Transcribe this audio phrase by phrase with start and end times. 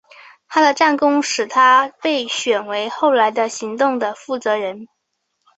[0.47, 4.87] 他的战功使他被选为后来的行动的负责人。